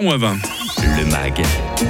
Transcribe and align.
20. 0.00 0.38
Le 0.96 1.04
MAG, 1.06 1.44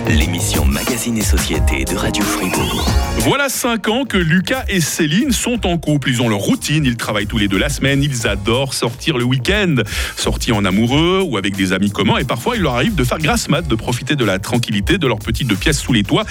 l'émission 0.09 0.66
Magazine 0.66 1.16
et 1.16 1.23
Société 1.23 1.84
de 1.84 1.96
Radio 1.96 2.23
Fribourg. 2.23 2.87
Voilà 3.21 3.49
5 3.49 3.88
ans 3.88 4.04
que 4.04 4.18
Lucas 4.18 4.64
et 4.68 4.80
Céline 4.80 5.33
sont 5.33 5.67
en 5.67 5.79
couple. 5.79 6.11
Ils 6.11 6.21
ont 6.21 6.29
leur 6.29 6.41
routine, 6.41 6.84
ils 6.84 6.97
travaillent 6.97 7.26
tous 7.26 7.39
les 7.39 7.49
deux 7.49 7.57
la 7.57 7.71
semaine, 7.71 8.03
ils 8.03 8.27
adorent 8.27 8.74
sortir 8.74 9.16
le 9.16 9.24
week-end, 9.24 9.77
sortir 10.16 10.56
en 10.56 10.64
amoureux 10.64 11.22
ou 11.24 11.38
avec 11.38 11.56
des 11.56 11.72
amis 11.72 11.90
communs. 11.90 12.19
Et 12.19 12.24
parfois, 12.24 12.56
il 12.56 12.62
leur 12.62 12.74
arrive 12.74 12.95
de 12.96 13.04
faire 13.04 13.19
grasse 13.19 13.48
mat, 13.48 13.66
de 13.66 13.74
profiter 13.74 14.14
de 14.14 14.24
la 14.24 14.38
tranquillité 14.38 14.98
de 14.98 15.06
leur 15.06 15.18
petite 15.18 15.54
pièce 15.59 15.79
sous 15.80 15.93
les 15.93 16.02
toits, 16.02 16.25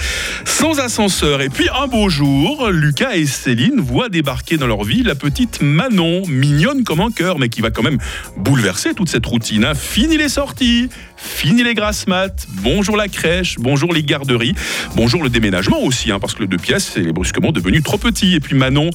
sans 0.44 0.78
ascenseur. 0.78 1.40
Et 1.40 1.48
puis 1.48 1.68
un 1.68 1.88
beau 1.88 2.08
jour, 2.08 2.68
Lucas 2.70 3.16
et 3.16 3.26
Céline 3.26 3.80
voient 3.80 4.08
débarquer 4.08 4.56
dans 4.56 4.68
leur 4.68 4.84
vie 4.84 5.02
la 5.02 5.16
petite 5.16 5.62
Manon, 5.62 6.22
mignonne 6.28 6.84
comme 6.84 7.00
un 7.00 7.10
cœur, 7.10 7.38
mais 7.38 7.48
qui 7.48 7.60
va 7.60 7.70
quand 7.70 7.82
même 7.82 7.98
bouleverser 8.36 8.94
toute 8.94 9.08
cette 9.08 9.26
routine. 9.26 9.64
Hein. 9.64 9.74
Fini 9.74 10.16
les 10.16 10.28
sorties, 10.28 10.88
fini 11.16 11.64
les 11.64 11.74
grasses 11.74 12.06
mat, 12.06 12.46
bonjour 12.62 12.96
la 12.96 13.08
crèche, 13.08 13.47
bonjour 13.58 13.92
les 13.92 14.02
garderies, 14.02 14.54
bonjour 14.96 15.22
le 15.22 15.30
déménagement 15.30 15.80
aussi, 15.82 16.10
hein, 16.10 16.18
parce 16.20 16.34
que 16.34 16.40
le 16.40 16.46
deux 16.46 16.56
pièces 16.56 16.96
est 16.96 17.12
brusquement 17.12 17.52
devenu 17.52 17.82
trop 17.82 17.98
petit. 17.98 18.34
Et 18.34 18.40
puis 18.40 18.54
Manon, 18.54 18.90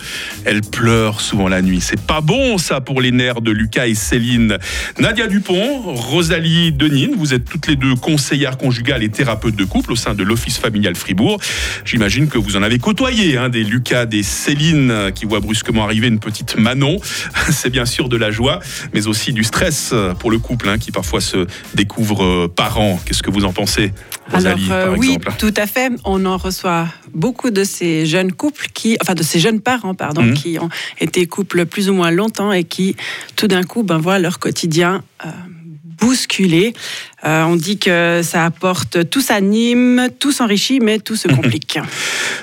elle 0.45 0.61
pleure 0.61 1.21
souvent 1.21 1.47
la 1.47 1.61
nuit. 1.61 1.81
C'est 1.81 1.99
pas 1.99 2.21
bon 2.21 2.57
ça 2.57 2.81
pour 2.81 3.01
les 3.01 3.11
nerfs 3.11 3.41
de 3.41 3.51
Lucas 3.51 3.87
et 3.87 3.95
Céline. 3.95 4.57
Nadia 4.99 5.27
Dupont, 5.27 5.81
Rosalie 5.81 6.71
Denine, 6.71 7.15
vous 7.17 7.33
êtes 7.33 7.45
toutes 7.45 7.67
les 7.67 7.75
deux 7.75 7.95
conseillères 7.95 8.57
conjugales 8.57 9.03
et 9.03 9.09
thérapeutes 9.09 9.55
de 9.55 9.65
couple 9.65 9.93
au 9.93 9.95
sein 9.95 10.13
de 10.13 10.23
l'Office 10.23 10.57
familial 10.57 10.95
Fribourg. 10.95 11.39
J'imagine 11.85 12.27
que 12.27 12.37
vous 12.37 12.55
en 12.55 12.63
avez 12.63 12.79
côtoyé 12.79 13.37
hein, 13.37 13.49
des 13.49 13.63
Lucas, 13.63 14.05
des 14.05 14.23
Céline 14.23 15.11
qui 15.15 15.25
voient 15.25 15.39
brusquement 15.39 15.83
arriver 15.83 16.07
une 16.07 16.19
petite 16.19 16.57
Manon. 16.57 16.99
C'est 17.51 17.69
bien 17.69 17.85
sûr 17.85 18.09
de 18.09 18.17
la 18.17 18.31
joie, 18.31 18.59
mais 18.93 19.07
aussi 19.07 19.33
du 19.33 19.43
stress 19.43 19.93
pour 20.19 20.31
le 20.31 20.39
couple 20.39 20.69
hein, 20.69 20.77
qui 20.77 20.91
parfois 20.91 21.21
se 21.21 21.47
découvre 21.73 22.23
euh, 22.23 22.47
parents. 22.47 22.99
Qu'est-ce 23.05 23.23
que 23.23 23.31
vous 23.31 23.45
en 23.45 23.53
pensez? 23.53 23.91
Rosalie, 24.31 24.63
Alors, 24.71 24.77
euh, 24.77 24.89
par 24.91 24.99
oui, 24.99 25.17
tout 25.37 25.53
à 25.57 25.67
fait. 25.67 25.91
On 26.05 26.25
en 26.25 26.37
reçoit 26.37 26.87
beaucoup 27.13 27.49
de 27.51 27.63
ces 27.63 28.05
jeunes 28.05 28.31
couples 28.31 28.67
qui, 28.73 28.97
enfin 29.01 29.13
de 29.15 29.23
ces 29.23 29.39
jeunes 29.39 29.59
parents, 29.61 29.93
pardon, 29.95 30.23
Mhm. 30.23 30.33
qui 30.33 30.59
ont 30.59 30.69
été 30.99 31.25
couples 31.27 31.65
plus 31.65 31.89
ou 31.89 31.93
moins 31.93 32.11
longtemps 32.11 32.51
et 32.51 32.63
qui, 32.63 32.95
tout 33.35 33.47
d'un 33.47 33.63
coup, 33.63 33.83
ben 33.83 33.97
voient 33.97 34.19
leur 34.19 34.39
quotidien 34.39 35.03
euh, 35.25 35.29
bousculé. 36.03 36.73
Euh, 37.25 37.43
on 37.43 37.55
dit 37.55 37.77
que 37.77 38.21
ça 38.23 38.43
apporte, 38.43 39.09
tout 39.09 39.21
s'anime, 39.21 40.09
tout 40.19 40.33
s'enrichit, 40.33 40.79
mais 40.81 40.99
tout 40.99 41.15
se 41.15 41.27
complique. 41.35 41.79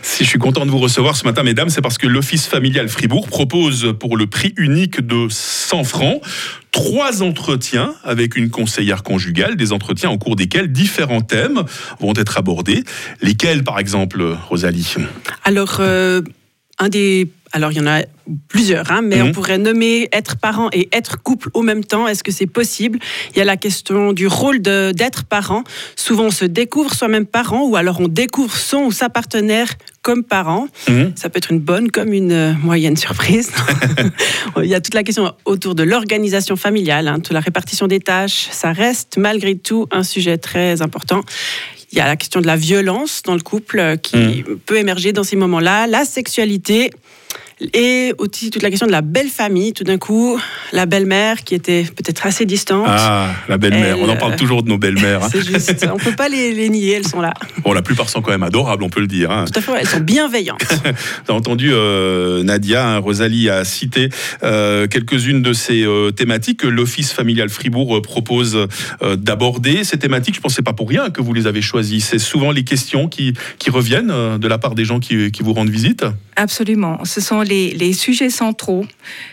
Si 0.02 0.24
je 0.24 0.28
suis 0.28 0.38
content 0.38 0.64
de 0.64 0.70
vous 0.70 0.78
recevoir 0.78 1.16
ce 1.16 1.24
matin, 1.24 1.42
mesdames, 1.42 1.68
c'est 1.68 1.82
parce 1.82 1.98
que 1.98 2.06
l'Office 2.06 2.46
familial 2.46 2.88
Fribourg 2.88 3.28
propose 3.28 3.94
pour 4.00 4.16
le 4.16 4.26
prix 4.26 4.54
unique 4.56 5.06
de 5.06 5.26
100 5.28 5.84
francs 5.84 6.22
trois 6.72 7.22
entretiens 7.22 7.94
avec 8.04 8.36
une 8.36 8.48
conseillère 8.48 9.02
conjugale, 9.02 9.56
des 9.56 9.72
entretiens 9.72 10.10
au 10.10 10.18
cours 10.18 10.36
desquels 10.36 10.70
différents 10.70 11.20
thèmes 11.20 11.64
vont 11.98 12.12
être 12.16 12.38
abordés. 12.38 12.84
Lesquels, 13.20 13.64
par 13.64 13.78
exemple, 13.78 14.36
Rosalie? 14.48 14.94
Alors, 15.44 15.78
euh, 15.80 16.22
un 16.78 16.88
des. 16.88 17.28
Alors, 17.52 17.72
il 17.72 17.78
y 17.78 17.80
en 17.80 17.86
a 17.86 18.02
plusieurs, 18.48 18.92
hein, 18.92 19.00
mais 19.02 19.16
Mhm. 19.16 19.28
on 19.28 19.32
pourrait 19.32 19.58
nommer 19.58 20.08
être 20.12 20.36
parent 20.36 20.68
et 20.72 20.88
être 20.92 21.20
couple 21.20 21.50
au 21.52 21.62
même 21.62 21.84
temps. 21.84 22.06
Est-ce 22.06 22.22
que 22.22 22.30
c'est 22.30 22.46
possible? 22.46 22.98
Il 23.34 23.38
y 23.38 23.40
a 23.40 23.44
la 23.44 23.56
question 23.56 24.12
du 24.12 24.28
rôle 24.28 24.60
d'être 24.62 25.24
parent. 25.24 25.64
Souvent, 25.96 26.26
on 26.26 26.30
se 26.30 26.44
découvre 26.44 26.94
soi-même 26.94 27.26
parent, 27.26 27.64
ou 27.66 27.74
alors 27.74 28.00
on 28.00 28.06
découvre 28.08 28.54
son 28.56 28.82
ou 28.84 28.92
sa 28.92 29.08
partenaire 29.08 29.68
comme 30.02 30.22
parent. 30.22 30.68
Mhm. 30.88 31.12
Ça 31.16 31.28
peut 31.28 31.38
être 31.38 31.50
une 31.50 31.58
bonne 31.58 31.90
comme 31.90 32.12
une 32.12 32.32
euh, 32.32 32.52
moyenne 32.62 32.96
surprise. 32.96 33.50
Il 34.62 34.68
y 34.68 34.74
a 34.74 34.80
toute 34.80 34.94
la 34.94 35.02
question 35.02 35.32
autour 35.44 35.74
de 35.74 35.82
l'organisation 35.82 36.56
familiale, 36.56 37.08
hein, 37.08 37.18
toute 37.20 37.32
la 37.32 37.40
répartition 37.40 37.86
des 37.88 38.00
tâches. 38.00 38.48
Ça 38.52 38.72
reste 38.72 39.16
malgré 39.18 39.56
tout 39.56 39.86
un 39.90 40.02
sujet 40.04 40.38
très 40.38 40.82
important. 40.82 41.20
Il 41.92 41.98
y 41.98 42.00
a 42.00 42.06
la 42.06 42.16
question 42.16 42.40
de 42.40 42.46
la 42.46 42.56
violence 42.56 43.22
dans 43.22 43.34
le 43.34 43.40
couple 43.40 43.78
euh, 43.80 43.96
qui 43.96 44.44
peut 44.66 44.78
émerger 44.78 45.12
dans 45.12 45.24
ces 45.24 45.36
moments-là, 45.36 45.86
la 45.86 46.04
sexualité 46.04 46.90
et 47.74 48.12
aussi 48.18 48.50
toute 48.50 48.62
la 48.62 48.70
question 48.70 48.86
de 48.86 48.92
la 48.92 49.02
belle 49.02 49.28
famille. 49.28 49.72
Tout 49.72 49.84
d'un 49.84 49.98
coup, 49.98 50.38
la 50.72 50.86
belle-mère 50.86 51.44
qui 51.44 51.54
était 51.54 51.82
peut-être 51.84 52.26
assez 52.26 52.46
distante. 52.46 52.86
Ah, 52.88 53.28
la 53.48 53.58
belle-mère. 53.58 53.96
Elle, 53.96 54.04
On 54.04 54.08
en 54.08 54.16
parle 54.16 54.32
euh, 54.32 54.36
toujours 54.36 54.62
de 54.62 54.68
nos 54.68 54.78
belles-mères. 54.78 55.24
hein. 55.24 55.28
C'est 55.30 55.44
juste, 55.46 55.86
on 55.92 55.96
peut 55.98 56.12
pas 56.16 56.28
les, 56.28 56.52
les 56.52 56.68
nier, 56.68 56.92
elles 56.92 57.06
sont 57.08 57.20
là. 57.20 57.34
Bon, 57.64 57.72
la 57.72 57.82
plupart 57.82 58.08
sont 58.08 58.22
quand 58.22 58.30
même 58.30 58.42
adorables, 58.42 58.82
on 58.84 58.88
peut 58.90 59.00
le 59.00 59.06
dire. 59.06 59.30
hein. 59.30 59.44
Tout 59.52 59.58
à 59.58 59.62
fait, 59.62 59.72
elles 59.80 59.88
sont 59.88 60.00
bienveillantes. 60.00 60.62
Vous 60.70 60.74
avez 61.28 61.38
entendu 61.38 61.70
euh, 61.72 62.42
Nadia, 62.42 62.86
hein, 62.86 62.98
Rosalie 62.98 63.50
a 63.50 63.64
cité 63.64 64.08
euh, 64.42 64.86
quelques-unes 64.86 65.42
de 65.42 65.52
ces 65.52 65.82
euh, 65.84 66.10
thématiques 66.10 66.60
que 66.60 66.66
l'Office 66.66 67.12
familial 67.12 67.48
Fribourg 67.48 68.00
propose 68.02 68.66
euh, 69.02 69.16
d'aborder. 69.16 69.84
Ces 69.84 69.98
thématiques, 69.98 70.34
je 70.36 70.40
pense 70.40 70.54
c'est 70.54 70.62
pas 70.62 70.72
pour 70.72 70.88
rien 70.88 71.10
que 71.10 71.20
vous 71.22 71.32
les 71.34 71.46
avez 71.46 71.62
choisies. 71.62 72.00
C'est 72.00 72.18
souvent 72.18 72.50
les 72.52 72.64
questions 72.64 73.08
qui, 73.08 73.34
qui 73.58 73.70
reviennent 73.70 74.10
euh, 74.10 74.38
de 74.38 74.48
la 74.48 74.58
part 74.58 74.74
des 74.74 74.84
gens 74.84 74.98
qui, 75.00 75.30
qui 75.30 75.42
vous 75.42 75.52
rendent 75.52 75.70
visite. 75.70 76.04
Absolument. 76.36 77.04
Ce 77.04 77.20
sont 77.20 77.40
les, 77.42 77.49
les 77.50 77.92
sujets 77.92 78.30
centraux. 78.30 78.86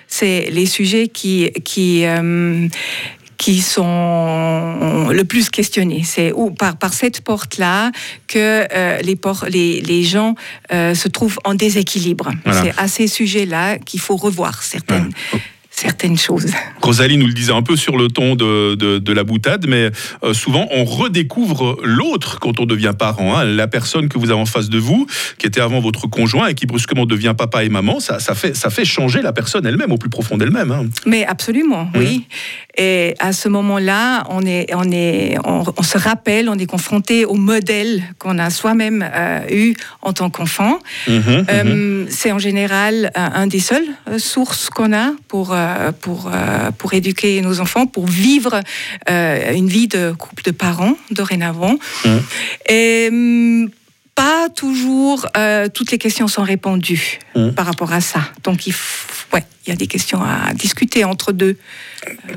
C'est 0.07 0.49
les 0.51 0.65
sujets 0.65 1.07
qui, 1.07 1.51
qui, 1.63 2.05
euh, 2.05 2.67
qui 3.37 3.61
sont 3.61 5.09
le 5.11 5.23
plus 5.23 5.49
questionnés. 5.49 6.03
C'est 6.03 6.33
par, 6.57 6.77
par 6.77 6.93
cette 6.93 7.21
porte-là 7.21 7.91
que 8.27 8.65
euh, 8.73 9.01
les, 9.01 9.15
por- 9.15 9.45
les, 9.49 9.81
les 9.81 10.03
gens 10.03 10.35
euh, 10.71 10.95
se 10.95 11.07
trouvent 11.07 11.39
en 11.45 11.53
déséquilibre. 11.53 12.31
Voilà. 12.45 12.63
C'est 12.63 12.73
à 12.77 12.87
ces 12.87 13.07
sujets-là 13.07 13.77
qu'il 13.79 13.99
faut 13.99 14.15
revoir 14.15 14.63
certaines, 14.63 15.11
certaines 15.79 16.17
choses. 16.17 16.47
Rosalie 16.81 17.17
nous 17.17 17.27
le 17.27 17.33
disait 17.33 17.51
un 17.53 17.61
peu 17.61 17.75
sur 17.75 17.97
le 17.97 18.07
ton 18.07 18.35
de, 18.35 18.75
de, 18.75 18.97
de 18.97 19.13
la 19.13 19.23
boutade, 19.23 19.65
mais 19.67 19.91
euh, 20.23 20.33
souvent 20.33 20.67
on 20.71 20.83
redécouvre 20.85 21.77
l'autre 21.83 22.39
quand 22.39 22.59
on 22.59 22.65
devient 22.65 22.93
parent. 22.97 23.37
hein. 23.37 23.43
La 23.45 23.67
personne 23.67 24.09
que 24.09 24.17
vous 24.17 24.31
avez 24.31 24.39
en 24.39 24.45
face 24.45 24.69
de 24.69 24.79
vous, 24.79 25.05
qui 25.37 25.45
était 25.45 25.61
avant 25.61 25.79
votre 25.79 26.07
conjoint 26.07 26.47
et 26.47 26.55
qui 26.55 26.65
brusquement 26.65 27.05
devient 27.05 27.35
papa 27.37 27.63
et 27.63 27.69
maman, 27.69 27.99
ça, 27.99 28.19
ça, 28.19 28.33
fait, 28.33 28.55
ça 28.55 28.69
fait 28.69 28.85
changer 28.85 29.21
la 29.21 29.33
personne 29.33 29.65
elle-même, 29.67 29.91
au 29.91 29.97
plus 29.97 30.09
profond 30.09 30.37
d'elle-même. 30.37 30.71
hein. 30.71 30.85
Mais 31.05 31.25
absolument, 31.25 31.89
oui. 31.95 32.25
Et 32.79 33.15
à 33.19 33.33
ce 33.33 33.49
moment-là, 33.49 34.23
on, 34.29 34.45
est, 34.45 34.73
on, 34.75 34.91
est, 34.91 35.35
on, 35.45 35.63
on 35.75 35.83
se 35.83 35.97
rappelle, 35.97 36.47
on 36.49 36.57
est 36.57 36.67
confronté 36.67 37.25
au 37.25 37.33
modèle 37.33 38.03
qu'on 38.19 38.37
a 38.37 38.49
soi-même 38.51 39.03
euh, 39.13 39.39
eu 39.51 39.73
en 40.01 40.13
tant 40.13 40.29
qu'enfant. 40.29 40.79
Mhm, 41.07 41.15
mhm. 41.17 41.45
Euh, 41.49 42.05
c'est 42.09 42.31
en 42.31 42.39
général 42.39 43.11
un, 43.15 43.47
des 43.47 43.59
seules 43.59 43.87
euh, 44.09 44.19
sources 44.19 44.69
qu'on 44.69 44.93
a 44.93 45.11
pour, 45.27 45.55
pour, 46.01 46.29
euh, 46.33 46.71
pour 46.77 46.93
éduquer 46.93 47.41
nos 47.41 47.59
enfants, 47.59 47.85
pour 47.85 48.07
vivre 48.07 48.61
euh, 49.09 49.53
une 49.53 49.67
vie 49.67 49.87
de 49.87 50.13
couple 50.17 50.43
de 50.43 50.51
parents 50.51 50.95
dorénavant. 51.11 51.75
Mhm. 52.05 52.21
Et 52.69 53.07
hum, 53.11 53.69
pas 54.17 54.49
toujours 54.49 55.27
euh, 55.37 55.67
toutes 55.73 55.91
les 55.91 55.99
questions 55.99 56.27
sont 56.27 56.43
répondues 56.43 57.19
Mhm. 57.35 57.53
par 57.53 57.65
rapport 57.67 57.93
à 57.93 58.01
ça. 58.01 58.21
Donc 58.43 58.65
il, 58.65 58.73
ouais, 59.33 59.43
il 59.65 59.69
y 59.69 59.73
a 59.73 59.75
des 59.75 59.85
questions 59.87 60.19
à 60.23 60.53
discuter 60.55 61.03
entre 61.05 61.31
deux. 61.31 61.55
euh, 62.07 62.33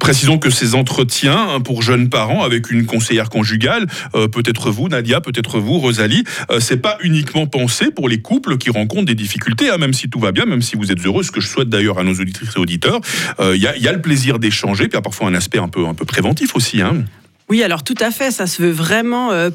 précisons 0.00 0.38
que 0.38 0.48
ces 0.50 0.74
entretiens 0.74 1.36
hein, 1.50 1.60
pour 1.60 1.82
jeunes 1.82 2.08
parents 2.08 2.42
avec 2.42 2.70
une 2.70 2.86
conseillère 2.86 3.28
conjugale, 3.28 3.86
euh, 4.14 4.26
peut-être 4.28 4.70
vous 4.70 4.88
Nadia, 4.88 5.20
peut-être 5.20 5.58
vous 5.60 5.78
Rosalie, 5.78 6.24
euh, 6.50 6.60
c'est 6.60 6.78
pas 6.78 6.96
uniquement 7.02 7.46
pensé 7.46 7.90
pour 7.90 8.08
les 8.08 8.20
couples 8.22 8.56
qui 8.56 8.70
rencontrent 8.70 9.04
des 9.04 9.14
difficultés, 9.14 9.68
hein, 9.70 9.76
même 9.78 9.92
si 9.92 10.08
tout 10.08 10.18
va 10.20 10.32
bien, 10.32 10.46
même 10.46 10.62
si 10.62 10.76
vous 10.76 10.90
êtes 10.92 11.04
heureux, 11.04 11.22
ce 11.22 11.30
que 11.30 11.40
je 11.42 11.48
souhaite 11.48 11.68
d'ailleurs 11.68 11.98
à 11.98 12.04
nos 12.04 12.14
auditrices 12.14 12.56
et 12.56 12.58
auditeurs. 12.58 13.00
Euh, 13.40 13.54
Il 13.54 13.62
y, 13.62 13.66
a- 13.66 13.76
il 13.76 13.82
y 13.82 13.88
a 13.88 13.92
le 13.92 14.00
plaisir 14.00 14.38
d'échanger, 14.38 14.84
puis 14.84 14.92
il 14.92 14.96
y 14.96 14.98
a 14.98 15.02
parfois 15.02 15.28
un 15.28 15.34
aspect 15.34 15.58
un 15.58 15.68
peu, 15.68 15.86
un 15.86 15.94
peu 15.94 16.04
préventif 16.06 16.56
aussi. 16.56 16.80
Hein. 16.80 17.04
Oui, 17.50 17.62
alors 17.62 17.82
tout 17.84 17.94
à 18.00 18.10
fait, 18.10 18.30
ça 18.30 18.46
se 18.46 18.62
veut 18.62 18.70
vraiment 18.70 19.30
euh, 19.30 19.50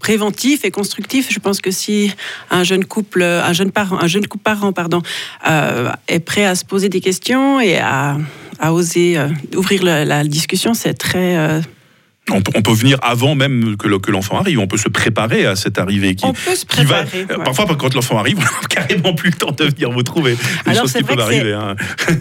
préventif 0.00 0.64
et 0.64 0.70
constructif. 0.70 1.28
Je 1.32 1.38
pense 1.38 1.60
que 1.60 1.70
si 1.70 2.12
un 2.50 2.64
jeune 2.64 2.84
couple, 2.84 3.22
un 3.22 3.52
jeune 3.52 3.70
parent, 3.72 3.98
un 4.00 4.06
jeune 4.06 4.26
couple 4.26 4.44
parent, 4.44 4.72
pardon, 4.72 5.02
euh, 5.48 5.90
est 6.08 6.20
prêt 6.20 6.44
à 6.44 6.54
se 6.54 6.64
poser 6.64 6.88
des 6.88 7.00
questions 7.00 7.60
et 7.60 7.78
à, 7.78 8.16
à 8.58 8.72
oser 8.72 9.18
euh, 9.18 9.28
ouvrir 9.56 9.82
la 9.84 10.24
discussion, 10.24 10.74
c'est 10.74 10.94
très 10.94 11.36
euh, 11.36 11.60
On, 12.30 12.42
peut- 12.42 12.52
on 12.56 12.62
peut 12.62 12.72
venir 12.72 12.98
avant 13.02 13.34
même 13.36 13.76
que 13.76 13.86
le- 13.86 14.00
que 14.00 14.10
l'enfant 14.10 14.38
arrive, 14.40 14.58
on 14.58 14.66
peut 14.66 14.76
se 14.78 14.88
préparer 14.88 15.46
à 15.46 15.54
cette 15.54 15.78
arrivée 15.78 16.16
qui, 16.16 16.24
On 16.24 16.32
peut 16.32 16.56
se 16.56 16.64
qui 16.66 16.84
va. 16.84 17.02
ouais. 17.02 17.26
Parfois, 17.44 17.66
quand 17.78 17.94
l'enfant 17.94 18.18
arrive, 18.18 18.38
on 18.40 18.42
n'a 18.42 18.68
carrément 18.68 19.14
plus 19.14 19.30
le 19.30 19.36
temps 19.36 19.52
de 19.52 19.64
venir 19.64 19.90
vous 19.92 20.02
trouver. 20.02 20.34
Des 20.34 20.70
Alors, 20.72 20.82
choses 20.82 20.92
qui 20.94 21.02
vrai 21.04 21.14
peuvent 21.16 21.24
arriver. 21.24 21.52
hein. 21.52 21.76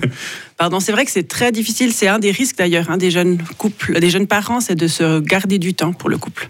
Pardon, 0.57 0.79
c'est 0.79 0.93
vrai 0.93 1.03
que 1.03 1.11
c'est 1.11 1.27
très 1.27 1.51
difficile. 1.51 1.91
C'est 1.91 2.07
un 2.07 2.17
des 2.17 2.31
risques 2.31 2.57
d'ailleurs, 2.57 2.89
hein, 2.89 2.95
des 2.95 3.11
jeunes 3.11 3.37
couples, 3.57 3.99
des 3.99 4.09
jeunes 4.09 4.27
parents, 4.27 4.61
c'est 4.61 4.75
de 4.75 4.87
se 4.87 5.19
garder 5.19 5.59
du 5.59 5.73
temps 5.73 5.91
pour 5.91 6.09
le 6.09 6.17
couple. 6.17 6.49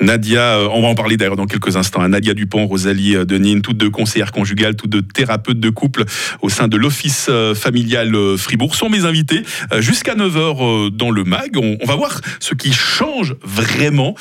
Nadia, 0.00 0.58
euh, 0.58 0.68
on 0.72 0.82
va 0.82 0.88
en 0.88 0.94
parler 0.94 1.16
d'ailleurs 1.16 1.36
dans 1.36 1.46
quelques 1.46 1.76
instants. 1.76 2.02
hein. 2.02 2.08
Nadia 2.08 2.34
Dupont, 2.34 2.66
Rosalie 2.66 3.16
euh, 3.16 3.24
Denine, 3.24 3.62
toutes 3.62 3.78
deux 3.78 3.88
conseillères 3.88 4.32
conjugales, 4.32 4.76
toutes 4.76 4.90
deux 4.90 5.02
thérapeutes 5.02 5.60
de 5.60 5.70
couple 5.70 6.04
au 6.42 6.50
sein 6.50 6.68
de 6.68 6.76
l'Office 6.76 7.28
euh, 7.30 7.54
familial 7.54 8.14
Fribourg, 8.36 8.74
sont 8.74 8.90
mes 8.90 9.06
invités 9.06 9.42
jusqu'à 9.78 10.14
9h 10.14 10.90
dans 10.90 11.10
le 11.10 11.24
MAG. 11.24 11.56
On, 11.56 11.86
va 11.86 11.96
voir 11.96 12.20
ce 12.40 12.54
qui 12.54 12.72
change 12.72 13.34
vraiment 13.42 14.14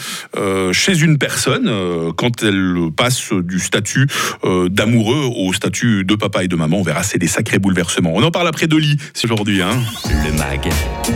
chez 0.71 0.99
une 0.99 1.17
personne 1.17 1.71
quand 2.15 2.43
elle 2.43 2.89
passe 2.95 3.33
du 3.33 3.59
statut 3.59 4.07
d'amoureux 4.69 5.29
au 5.35 5.53
statut 5.53 6.03
de 6.03 6.15
papa 6.15 6.43
et 6.43 6.47
de 6.47 6.55
maman. 6.55 6.77
On 6.77 6.83
verra, 6.83 7.03
c'est 7.03 7.17
des 7.17 7.27
sacrés 7.27 7.59
bouleversements. 7.59 8.13
On 8.13 8.23
en 8.23 8.31
parle 8.31 8.47
après 8.47 8.67
Dolly 8.67 8.97
aujourd'hui. 9.24 9.62
Hein. 9.62 9.77
Le 10.25 10.31
MAG, 10.33 10.69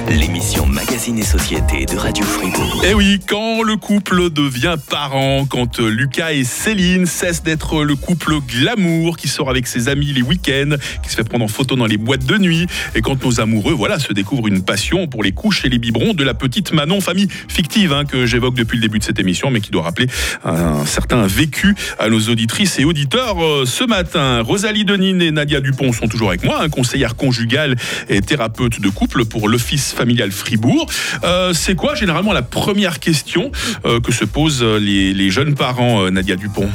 l'émission 0.09 0.65
Magazine 0.65 1.17
et 1.19 1.23
Société 1.23 1.85
de 1.85 1.97
Radio 1.97 2.23
Fribourg. 2.23 2.83
Eh 2.87 2.93
oui, 2.93 3.19
quand 3.27 3.63
le 3.63 3.75
couple 3.77 4.29
devient 4.29 4.75
parent, 4.89 5.45
quand 5.45 5.79
Lucas 5.79 6.33
et 6.33 6.43
Céline 6.43 7.05
cessent 7.05 7.43
d'être 7.43 7.83
le 7.83 7.95
couple 7.95 8.35
glamour 8.39 9.17
qui 9.17 9.27
sort 9.27 9.49
avec 9.49 9.67
ses 9.67 9.89
amis 9.89 10.13
les 10.13 10.21
week-ends, 10.21 10.75
qui 11.03 11.09
se 11.09 11.15
fait 11.15 11.23
prendre 11.23 11.45
en 11.45 11.47
photo 11.47 11.75
dans 11.75 11.85
les 11.85 11.97
boîtes 11.97 12.25
de 12.25 12.37
nuit, 12.37 12.67
et 12.95 13.01
quand 13.01 13.23
nos 13.23 13.39
amoureux, 13.39 13.73
voilà, 13.73 13.99
se 13.99 14.13
découvrent 14.13 14.47
une 14.47 14.63
passion 14.63 15.07
pour 15.07 15.23
les 15.23 15.31
couches 15.31 15.65
et 15.65 15.69
les 15.69 15.79
biberons 15.79 16.13
de 16.13 16.23
la 16.23 16.33
petite 16.33 16.73
Manon, 16.73 17.01
famille 17.01 17.27
fictive 17.47 17.93
hein, 17.93 18.05
que 18.05 18.25
j'évoque 18.25 18.55
depuis 18.55 18.77
le 18.77 18.81
début 18.81 18.99
de 18.99 19.03
cette 19.03 19.19
émission, 19.19 19.49
mais 19.51 19.61
qui 19.61 19.71
doit 19.71 19.83
rappeler 19.83 20.07
un 20.43 20.85
certain 20.85 21.27
vécu 21.27 21.75
à 21.99 22.09
nos 22.09 22.19
auditrices 22.29 22.79
et 22.79 22.85
auditeurs. 22.85 23.43
Euh, 23.43 23.65
Ce 23.65 23.83
matin, 23.83 24.41
Rosalie 24.41 24.85
Denine 24.85 25.21
et 25.21 25.31
Nadia 25.31 25.61
Dupont 25.61 25.91
sont 25.91 26.07
toujours 26.07 26.29
avec 26.29 26.43
moi, 26.43 26.61
hein, 26.61 26.69
conseillère 26.69 27.15
conjugale 27.15 27.74
et 28.09 28.21
thérapeute 28.21 28.79
de 28.81 28.89
couple 28.89 29.25
pour 29.25 29.47
l'Office 29.49 29.93
familial 29.93 30.31
Fribourg. 30.31 30.89
Euh, 31.23 31.53
c'est 31.53 31.75
quoi 31.75 31.95
généralement 31.95 32.33
la 32.33 32.41
première 32.41 32.99
question 32.99 33.51
euh, 33.85 33.99
que 33.99 34.11
se 34.11 34.25
posent 34.25 34.63
les, 34.63 35.13
les 35.13 35.29
jeunes 35.29 35.55
parents, 35.55 36.03
euh, 36.05 36.09
Nadia 36.09 36.35
Dupont? 36.35 36.69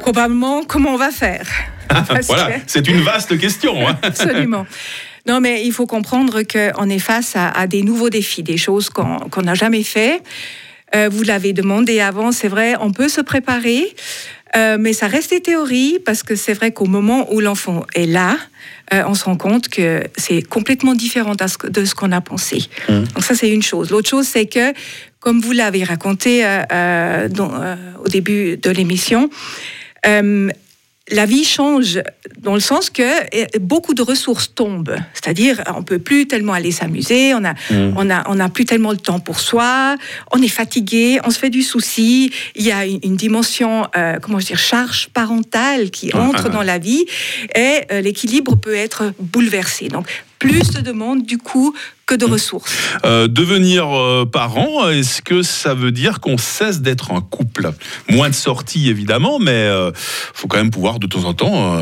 Probablement, 0.00 0.62
comment 0.64 0.94
on 0.94 0.98
va 0.98 1.10
faire? 1.10 1.46
Voilà, 2.26 2.52
que- 2.52 2.60
c'est 2.66 2.88
une 2.88 3.00
vaste 3.02 3.38
question. 3.38 3.86
hein. 3.88 3.96
Absolument. 4.02 4.66
Non, 5.26 5.40
mais 5.40 5.64
il 5.64 5.72
faut 5.72 5.86
comprendre 5.86 6.42
qu'on 6.42 6.88
est 6.88 6.98
face 6.98 7.36
à, 7.36 7.48
à 7.48 7.66
des 7.66 7.82
nouveaux 7.82 8.10
défis, 8.10 8.42
des 8.42 8.56
choses 8.56 8.90
qu'on 8.90 9.18
qu'on 9.30 9.42
n'a 9.42 9.54
jamais 9.54 9.82
fait. 9.84 10.22
Euh, 10.94 11.08
vous 11.10 11.22
l'avez 11.24 11.52
demandé 11.52 12.00
avant, 12.00 12.30
c'est 12.32 12.46
vrai, 12.48 12.74
on 12.80 12.92
peut 12.92 13.08
se 13.08 13.20
préparer, 13.20 13.94
euh, 14.54 14.76
mais 14.78 14.92
ça 14.92 15.06
reste 15.08 15.30
des 15.30 15.40
théories 15.40 15.98
parce 16.04 16.22
que 16.22 16.36
c'est 16.36 16.52
vrai 16.54 16.70
qu'au 16.72 16.86
moment 16.86 17.32
où 17.32 17.40
l'enfant 17.40 17.84
est 17.94 18.06
là, 18.06 18.36
euh, 18.94 19.02
on 19.08 19.14
se 19.14 19.24
rend 19.24 19.36
compte 19.36 19.68
que 19.68 20.04
c'est 20.16 20.42
complètement 20.42 20.94
différent 20.94 21.34
de 21.34 21.84
ce 21.84 21.94
qu'on 21.94 22.12
a 22.12 22.20
pensé. 22.20 22.58
Donc 22.88 23.24
ça, 23.24 23.34
c'est 23.34 23.50
une 23.50 23.62
chose. 23.62 23.90
L'autre 23.90 24.08
chose, 24.08 24.26
c'est 24.26 24.46
que, 24.46 24.72
comme 25.18 25.40
vous 25.40 25.52
l'avez 25.52 25.82
raconté 25.82 26.42
euh, 26.44 27.28
dans- 27.28 27.52
au 28.04 28.08
début 28.08 28.56
de 28.56 28.70
l'émission, 28.70 29.28
la 31.10 31.26
vie 31.26 31.44
change 31.44 32.00
dans 32.38 32.54
le 32.54 32.60
sens 32.60 32.90
que 32.90 33.02
euh, 33.02 33.46
beaucoup 33.60 33.94
de 33.94 34.02
ressources 34.02 34.52
tombent. 34.54 34.96
C'est-à-dire, 35.14 35.62
on 35.76 35.82
peut 35.82 35.98
plus 35.98 36.26
tellement 36.26 36.52
aller 36.52 36.72
s'amuser, 36.72 37.32
on 37.34 37.44
a, 37.44 37.54
on 37.70 38.10
a, 38.10 38.24
on 38.28 38.40
a 38.40 38.48
plus 38.48 38.64
tellement 38.64 38.90
le 38.90 38.96
temps 38.96 39.20
pour 39.20 39.38
soi, 39.38 39.96
on 40.32 40.42
est 40.42 40.48
fatigué, 40.48 41.20
on 41.24 41.30
se 41.30 41.38
fait 41.38 41.50
du 41.50 41.62
souci. 41.62 42.32
Il 42.54 42.64
y 42.64 42.72
a 42.72 42.86
une, 42.86 42.98
une 43.02 43.16
dimension, 43.16 43.86
euh, 43.96 44.18
comment 44.20 44.40
je 44.40 44.46
dire, 44.46 44.58
charge 44.58 45.08
parentale 45.14 45.90
qui 45.90 46.10
Ah, 46.12 46.20
entre 46.22 46.46
ah. 46.46 46.50
dans 46.50 46.62
la 46.62 46.78
vie 46.78 47.06
et 47.54 47.80
euh, 47.90 48.00
l'équilibre 48.00 48.56
peut 48.56 48.74
être 48.74 49.12
bouleversé. 49.18 49.88
Donc, 49.88 50.06
plus 50.38 50.70
de 50.70 50.80
demandes 50.80 51.24
du 51.24 51.38
coup 51.38 51.74
que 52.06 52.14
de 52.14 52.24
ressources. 52.24 52.72
Euh, 53.04 53.26
devenir 53.26 53.88
euh, 53.88 54.24
parent, 54.24 54.88
est-ce 54.88 55.22
que 55.22 55.42
ça 55.42 55.74
veut 55.74 55.90
dire 55.90 56.20
qu'on 56.20 56.38
cesse 56.38 56.80
d'être 56.80 57.12
un 57.12 57.20
couple? 57.20 57.72
Moins 58.08 58.30
de 58.30 58.34
sorties 58.34 58.88
évidemment, 58.88 59.38
mais 59.40 59.50
euh, 59.50 59.90
faut 59.94 60.46
quand 60.46 60.58
même 60.58 60.70
pouvoir 60.70 61.00
de 61.00 61.06
temps 61.06 61.24
en 61.24 61.34
temps, 61.34 61.76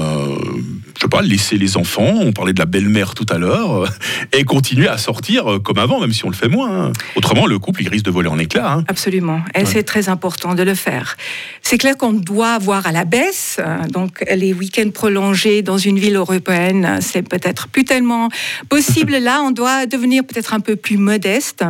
sais 1.04 1.08
pas, 1.08 1.22
laisser 1.22 1.56
les 1.58 1.76
enfants. 1.76 2.12
On 2.20 2.32
parlait 2.32 2.52
de 2.52 2.58
la 2.58 2.66
belle-mère 2.66 3.14
tout 3.14 3.26
à 3.30 3.38
l'heure, 3.38 3.84
euh, 3.84 3.88
et 4.32 4.44
continuer 4.44 4.88
à 4.88 4.98
sortir 4.98 5.50
euh, 5.52 5.58
comme 5.58 5.78
avant, 5.78 6.00
même 6.00 6.12
si 6.12 6.24
on 6.24 6.30
le 6.30 6.34
fait 6.36 6.48
moins. 6.48 6.86
hein. 6.88 6.92
Autrement, 7.16 7.46
le 7.46 7.58
couple 7.58 7.82
il 7.82 7.88
risque 7.88 8.04
de 8.04 8.10
voler 8.10 8.28
en 8.28 8.38
éclats. 8.38 8.72
hein. 8.72 8.84
Absolument. 8.88 9.40
Et 9.54 9.64
c'est 9.64 9.82
très 9.82 10.08
important 10.08 10.54
de 10.54 10.62
le 10.62 10.74
faire. 10.74 11.16
C'est 11.62 11.78
clair 11.78 11.96
qu'on 11.96 12.12
doit 12.12 12.52
avoir 12.54 12.86
à 12.86 12.92
la 12.92 13.04
baisse. 13.04 13.56
euh, 13.58 13.78
Donc, 13.90 14.24
les 14.34 14.52
week-ends 14.52 14.90
prolongés 14.92 15.62
dans 15.62 15.78
une 15.78 15.98
ville 15.98 16.16
européenne, 16.16 16.98
c'est 17.00 17.22
peut-être 17.28 17.68
plus 17.68 17.84
tellement 17.84 18.28
possible. 18.68 19.12
Là, 19.18 19.42
on 19.42 19.50
doit 19.50 19.86
devenir 19.86 20.24
peut-être 20.24 20.54
un 20.54 20.60
peu 20.60 20.76
plus 20.76 20.96
modeste. 20.96 21.64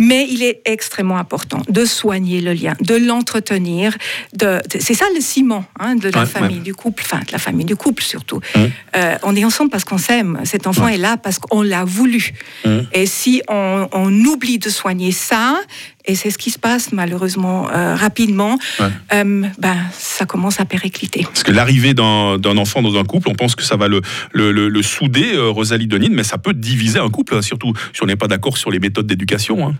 Mais 0.00 0.26
il 0.30 0.42
est 0.42 0.60
extrêmement 0.64 1.16
important 1.18 1.62
de 1.68 1.84
soigner 1.84 2.40
le 2.40 2.52
lien, 2.52 2.74
de 2.80 2.94
l'entretenir. 2.96 3.96
De, 4.36 4.60
c'est 4.80 4.94
ça 4.94 5.04
le 5.14 5.20
ciment 5.20 5.64
hein, 5.78 5.94
de 5.96 6.08
la 6.08 6.20
Ouais, 6.20 6.26
famille, 6.26 6.56
ouais. 6.58 6.62
du 6.62 6.74
couple, 6.74 7.02
enfin, 7.04 7.20
de 7.20 7.32
la 7.32 7.38
famille, 7.38 7.64
du 7.66 7.76
couple 7.76 8.02
surtout. 8.02 8.40
Hum. 8.54 8.63
Euh, 8.96 9.16
on 9.22 9.34
est 9.36 9.44
ensemble 9.44 9.70
parce 9.70 9.84
qu'on 9.84 9.98
s'aime. 9.98 10.40
Cet 10.44 10.66
enfant 10.66 10.84
Ouais. 10.86 10.94
est 10.94 10.98
là 10.98 11.16
parce 11.16 11.38
qu'on 11.38 11.62
l'a 11.62 11.84
voulu. 11.84 12.32
Hum. 12.64 12.86
Et 12.92 13.06
si 13.06 13.42
on, 13.48 13.88
on 13.92 14.12
oublie 14.24 14.58
de 14.58 14.68
soigner 14.70 15.12
ça, 15.12 15.56
et 16.06 16.14
c'est 16.14 16.30
ce 16.30 16.38
qui 16.38 16.50
se 16.50 16.58
passe 16.58 16.92
malheureusement 16.92 17.68
euh, 17.70 17.94
rapidement, 17.94 18.58
Ouais. 18.80 18.86
euh, 19.14 19.42
ben, 19.58 19.76
ça 19.92 20.26
commence 20.26 20.60
à 20.60 20.64
péricliter. 20.64 21.22
Parce 21.24 21.42
que 21.42 21.52
l'arrivée 21.52 21.94
d'un 21.94 22.56
enfant 22.56 22.82
dans 22.82 22.96
un 22.98 23.04
couple, 23.04 23.28
on 23.28 23.34
pense 23.34 23.54
que 23.54 23.62
ça 23.62 23.76
va 23.76 23.88
le, 23.88 24.00
le, 24.32 24.52
le- 24.52 24.68
le 24.68 24.82
souder, 24.82 25.32
euh, 25.34 25.48
Rosalie 25.50 25.86
Denine, 25.86 26.14
mais 26.14 26.24
ça 26.24 26.38
peut 26.38 26.54
diviser 26.54 26.98
un 26.98 27.08
couple, 27.08 27.34
hein, 27.36 27.42
surtout 27.42 27.72
si 27.92 28.02
on 28.02 28.06
n'est 28.06 28.16
pas 28.16 28.28
d'accord 28.28 28.58
sur 28.58 28.70
les 28.70 28.78
méthodes 28.80 29.06
d'éducation. 29.06 29.68
hein. 29.68 29.74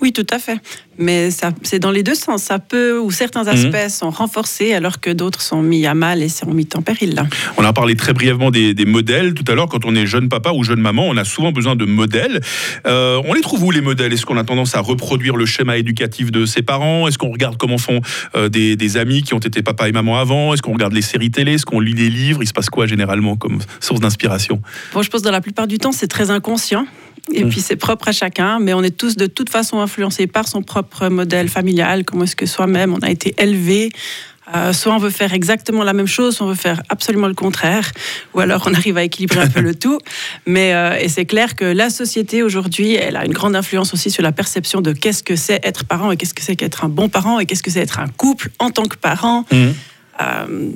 Oui, 0.00 0.12
tout 0.12 0.26
à 0.30 0.38
fait. 0.38 0.58
Mais 0.98 1.30
ça, 1.30 1.50
c'est 1.62 1.78
dans 1.78 1.90
les 1.90 2.02
deux 2.02 2.14
sens. 2.14 2.42
Ça 2.44 2.58
peut, 2.58 2.98
ou 2.98 3.10
certains 3.10 3.46
aspects 3.48 3.90
sont 3.90 4.08
renforcés 4.10 4.72
alors 4.72 4.98
que 5.00 5.10
d'autres 5.10 5.42
sont 5.42 5.60
mis 5.62 5.84
à 5.86 5.92
mal 5.94 6.22
et 6.22 6.28
sont 6.30 6.50
mis 6.50 6.66
en 6.74 6.80
péril. 6.80 7.14
Là. 7.14 7.26
On 7.58 7.64
a 7.64 7.72
parlé 7.74 7.96
très 7.96 8.14
brièvement 8.14 8.50
des, 8.50 8.72
des 8.72 8.86
modèles 8.86 9.34
tout 9.34 9.44
à 9.50 9.54
l'heure. 9.54 9.68
Quand 9.68 9.84
on 9.84 9.94
est 9.94 10.06
jeune 10.06 10.28
papa 10.30 10.52
ou 10.52 10.64
jeune 10.64 10.80
maman, 10.80 11.06
on 11.06 11.16
a 11.18 11.24
souvent 11.24 11.52
besoin 11.52 11.76
de 11.76 11.84
modèles. 11.84 12.40
Euh, 12.86 13.20
on 13.26 13.34
les 13.34 13.42
trouve 13.42 13.62
où 13.64 13.70
les 13.70 13.82
modèles? 13.82 14.12
Est-ce 14.14 14.24
qu'on 14.24 14.38
a 14.38 14.44
tendance 14.44 14.74
à 14.74 14.80
reproduire 14.80 15.36
le 15.36 15.44
schéma 15.44 15.65
éducatif 15.74 16.30
de 16.30 16.46
ses 16.46 16.62
parents? 16.62 17.08
Est-ce 17.08 17.18
qu'on 17.18 17.30
regarde 17.32 17.56
comment 17.56 17.78
font 17.78 18.00
euh, 18.34 18.48
des, 18.48 18.76
des 18.76 18.96
amis 18.96 19.22
qui 19.22 19.34
ont 19.34 19.38
été 19.38 19.62
papa 19.62 19.88
et 19.88 19.92
maman 19.92 20.18
avant? 20.18 20.54
Est-ce 20.54 20.62
qu'on 20.62 20.72
regarde 20.74 20.92
les 20.92 21.02
séries 21.02 21.30
télé? 21.30 21.54
Est-ce 21.54 21.66
qu'on 21.66 21.80
lit 21.80 21.94
des 21.94 22.10
livres? 22.10 22.42
Il 22.42 22.46
se 22.46 22.52
passe 22.52 22.70
quoi 22.70 22.86
généralement 22.86 23.36
comme 23.36 23.58
source 23.80 24.00
d'inspiration? 24.00 24.60
Bon, 24.92 25.02
je 25.02 25.10
pense 25.10 25.22
que 25.22 25.26
dans 25.26 25.32
la 25.32 25.40
plupart 25.40 25.66
du 25.66 25.78
temps, 25.78 25.92
c'est 25.92 26.08
très 26.08 26.30
inconscient. 26.30 26.86
Et 27.32 27.42
Mm. 27.44 27.48
puis 27.48 27.60
c'est 27.60 27.76
propre 27.76 28.08
à 28.08 28.12
chacun, 28.12 28.60
mais 28.60 28.72
on 28.74 28.82
est 28.84 28.96
tous 28.96 29.16
de 29.16 29.26
toute 29.26 29.50
façon 29.50 29.80
influencés 29.80 30.28
par 30.28 30.46
son 30.46 30.62
propre 30.62 31.08
modèle 31.08 31.48
familial, 31.48 32.04
comment 32.04 32.22
est-ce 32.22 32.36
que 32.36 32.46
soi-même 32.46 32.94
on 32.94 32.98
a 33.00 33.10
été 33.10 33.34
élevé. 33.38 33.90
Euh, 34.54 34.72
soit 34.72 34.94
on 34.94 34.98
veut 34.98 35.10
faire 35.10 35.34
exactement 35.34 35.82
la 35.82 35.92
même 35.92 36.06
chose, 36.06 36.36
soit 36.36 36.46
on 36.46 36.50
veut 36.50 36.54
faire 36.54 36.80
absolument 36.88 37.26
le 37.26 37.34
contraire, 37.34 37.90
ou 38.32 38.40
alors 38.40 38.64
on 38.66 38.74
arrive 38.74 38.96
à 38.96 39.02
équilibrer 39.02 39.40
un 39.40 39.48
peu 39.48 39.60
le 39.60 39.74
tout. 39.74 39.98
Mais 40.46 40.72
euh, 40.72 40.96
et 41.00 41.08
c'est 41.08 41.24
clair 41.24 41.56
que 41.56 41.64
la 41.64 41.90
société 41.90 42.42
aujourd'hui, 42.42 42.94
elle 42.94 43.16
a 43.16 43.24
une 43.24 43.32
grande 43.32 43.56
influence 43.56 43.92
aussi 43.92 44.10
sur 44.10 44.22
la 44.22 44.32
perception 44.32 44.80
de 44.80 44.92
qu'est-ce 44.92 45.24
que 45.24 45.34
c'est 45.34 45.64
être 45.64 45.84
parent 45.84 46.12
et 46.12 46.16
qu'est-ce 46.16 46.34
que 46.34 46.42
c'est 46.42 46.54
qu'être 46.54 46.84
un 46.84 46.88
bon 46.88 47.08
parent 47.08 47.40
et 47.40 47.46
qu'est-ce 47.46 47.62
que 47.62 47.70
c'est 47.70 47.80
être 47.80 47.98
un 47.98 48.08
couple 48.08 48.50
en 48.60 48.70
tant 48.70 48.84
que 48.84 48.96
parent. 48.96 49.44
Euh, 49.52 50.70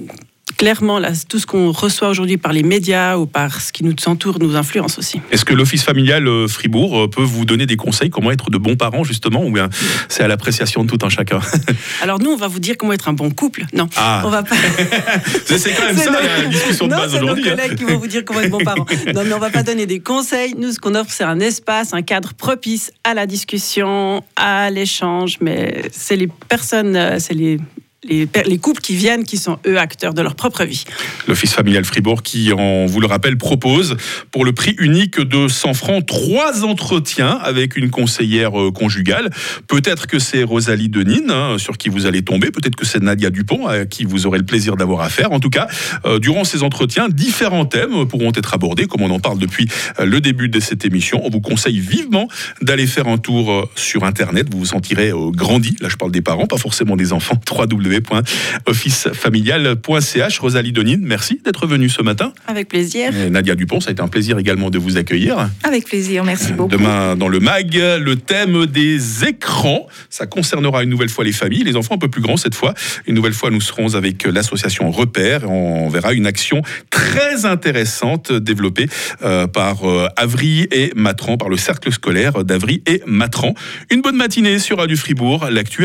clairement, 0.60 0.98
là, 0.98 1.12
tout 1.26 1.38
ce 1.38 1.46
qu'on 1.46 1.72
reçoit 1.72 2.10
aujourd'hui 2.10 2.36
par 2.36 2.52
les 2.52 2.62
médias 2.62 3.16
ou 3.16 3.24
par 3.24 3.62
ce 3.62 3.72
qui 3.72 3.82
nous 3.82 3.94
entoure 4.04 4.38
nous 4.40 4.56
influence 4.56 4.98
aussi. 4.98 5.18
Est-ce 5.30 5.46
que 5.46 5.54
l'Office 5.54 5.82
familial 5.82 6.28
euh, 6.28 6.48
Fribourg 6.48 6.98
euh, 7.00 7.08
peut 7.08 7.22
vous 7.22 7.46
donner 7.46 7.64
des 7.64 7.76
conseils 7.76 8.10
comment 8.10 8.30
être 8.30 8.50
de 8.50 8.58
bons 8.58 8.76
parents 8.76 9.02
justement 9.02 9.42
ou 9.42 9.50
bien 9.50 9.70
c'est 10.10 10.22
à 10.22 10.28
l'appréciation 10.28 10.84
de 10.84 10.90
tout 10.94 10.98
un 11.06 11.08
chacun? 11.08 11.40
Alors 12.02 12.18
nous, 12.18 12.28
on 12.30 12.36
va 12.36 12.46
vous 12.46 12.58
dire 12.58 12.74
comment 12.78 12.92
être 12.92 13.08
un 13.08 13.14
bon 13.14 13.30
couple. 13.30 13.64
Non, 13.72 13.88
Ah. 13.96 14.20
on 14.26 14.28
va 14.28 14.42
pas. 14.42 14.54
C'est 15.46 15.72
quand 15.72 15.86
même 15.86 15.96
ça 15.96 16.10
nos- 16.10 16.18
la 16.20 16.44
discussion 16.50 16.86
de 16.88 16.90
non, 16.92 16.98
base 16.98 17.12
c'est 17.12 17.18
nos 17.20 17.24
aujourd'hui. 17.24 17.48
hein. 17.48 17.56
collègues 17.56 17.78
qui 17.78 17.84
vont 17.84 17.96
vous 17.96 18.06
dire 18.06 18.22
comment 18.26 18.40
être 18.42 18.50
bon 18.50 18.62
parent. 18.62 18.84
Non, 19.14 19.22
mais 19.24 19.32
on 19.32 19.38
va 19.38 19.48
pas 19.48 19.62
donner 19.62 19.86
des 19.86 20.00
conseils. 20.00 20.54
Nous, 20.58 20.72
ce 20.72 20.78
qu'on 20.78 20.94
offre, 20.94 21.10
c'est 21.10 21.24
un 21.24 21.40
espace, 21.40 21.94
un 21.94 22.02
cadre 22.02 22.34
propice 22.34 22.92
à 23.02 23.14
la 23.14 23.26
discussion, 23.26 24.22
à 24.36 24.68
l'échange. 24.68 25.38
Mais 25.40 25.84
c'est 25.90 26.16
les 26.16 26.28
personnes, 26.48 26.96
euh, 26.96 27.16
c'est 27.18 27.32
les 27.34 27.58
les, 28.04 28.58
couples 28.58 28.80
qui 28.80 28.94
viennent, 28.96 29.24
qui 29.24 29.36
sont 29.36 29.58
eux 29.66 29.78
acteurs 29.78 30.14
de 30.14 30.22
leur 30.22 30.34
propre 30.34 30.64
vie. 30.64 30.84
L'Office 31.28 31.52
familial 31.52 31.84
Fribourg 31.84 32.22
qui, 32.22 32.50
on 32.56 32.86
vous 32.86 33.00
le 33.00 33.06
rappelle, 33.06 33.36
propose 33.36 33.96
pour 34.30 34.44
le 34.44 34.52
prix 34.52 34.74
unique 34.78 35.20
de 35.20 35.48
100 35.48 35.74
francs 35.74 36.06
trois 36.06 36.64
entretiens 36.64 37.38
avec 37.42 37.76
une 37.76 37.90
conseillère 37.90 38.58
euh, 38.58 38.72
conjugale. 38.72 39.30
Peut-être 39.66 40.06
que 40.06 40.18
c'est 40.18 40.42
Rosalie 40.42 40.88
Denine 40.88 41.30
hein, 41.30 41.56
sur 41.58 41.76
qui 41.76 41.88
vous 41.88 42.06
allez 42.06 42.22
tomber, 42.22 42.50
peut-être 42.50 42.76
que 42.76 42.86
c'est 42.86 43.02
Nadia 43.02 43.30
Dupont 43.30 43.66
à 43.66 43.84
qui 43.84 44.04
vous 44.04 44.26
aurez 44.26 44.38
le 44.38 44.46
plaisir 44.46 44.76
d'avoir 44.76 45.02
affaire. 45.02 45.32
En 45.32 45.40
tout 45.40 45.50
cas, 45.50 45.68
euh, 46.06 46.18
durant 46.18 46.44
ces 46.44 46.62
entretiens, 46.62 47.08
différents 47.08 47.66
thèmes 47.66 48.06
pourront 48.06 48.32
être 48.34 48.54
abordés, 48.54 48.86
comme 48.86 49.02
on 49.02 49.10
en 49.10 49.20
parle 49.20 49.38
depuis 49.38 49.68
euh, 49.98 50.06
le 50.06 50.20
début 50.20 50.48
de 50.48 50.60
cette 50.60 50.84
émission. 50.86 51.20
On 51.24 51.30
vous 51.30 51.40
conseille 51.40 51.80
vivement 51.80 52.28
d'aller 52.62 52.86
faire 52.86 53.08
un 53.08 53.18
tour 53.18 53.70
sur 53.76 54.04
Internet. 54.04 54.46
Vous 54.50 54.60
vous 54.60 54.66
sentirez 54.66 55.12
grandi. 55.32 55.76
Là, 55.80 55.88
je 55.88 55.96
parle 55.96 56.12
des 56.12 56.22
parents, 56.22 56.46
pas 56.46 56.56
forcément 56.56 56.96
des 56.96 57.12
enfants. 57.12 57.36
www.officefamilial.ch. 57.90 60.38
Rosalie 60.38 60.72
Denine, 60.72 61.00
merci 61.02 61.40
d'être 61.44 61.66
venue 61.66 61.88
ce 61.88 62.02
matin. 62.02 62.32
Avec 62.46 62.68
plaisir. 62.68 63.16
Et 63.16 63.30
Nadia 63.30 63.54
Dupont, 63.54 63.80
ça 63.80 63.90
a 63.90 63.92
été 63.92 64.02
un 64.02 64.08
plaisir 64.08 64.38
également 64.38 64.70
de 64.70 64.78
vous 64.78 64.96
accueillir. 64.96 65.48
Avec 65.62 65.86
plaisir, 65.86 66.24
merci 66.24 66.52
beaucoup. 66.52 66.70
Demain, 66.70 67.16
dans 67.16 67.28
le 67.28 67.40
MAG, 67.40 67.74
le 67.74 68.16
thème 68.16 68.66
des 68.66 69.24
écrans. 69.24 69.86
Ça 70.08 70.26
concernera 70.26 70.82
une 70.82 70.90
nouvelle 70.90 71.08
fois 71.08 71.24
les 71.24 71.32
familles, 71.32 71.64
les 71.64 71.76
enfants 71.76 71.94
un 71.94 71.98
peu 71.98 72.08
plus 72.08 72.22
grands 72.22 72.36
cette 72.36 72.54
fois. 72.54 72.74
Une 73.06 73.14
nouvelle 73.14 73.32
fois, 73.32 73.50
nous 73.50 73.60
serons 73.60 73.94
avec 73.94 74.24
l'association 74.24 74.90
Repère. 74.90 75.50
On 75.50 75.88
verra 75.88 76.12
une 76.12 76.26
action 76.26 76.62
très 76.90 77.46
intéressante 77.46 78.32
développée 78.32 78.86
euh, 79.22 79.46
par 79.46 79.88
euh, 79.88 80.08
Avry 80.16 80.66
et 80.70 80.92
Matran, 80.94 81.36
par 81.36 81.48
le 81.48 81.56
cercle 81.56 81.92
scolaire 81.92 82.44
d'Avry 82.44 82.82
et 82.86 83.02
Matran. 83.06 83.54
Une 83.90 84.02
bonne 84.02 84.16
matinée 84.16 84.58
sur 84.58 84.78
Radio 84.78 84.96
Fribourg. 84.96 85.48
L'actu 85.50 85.78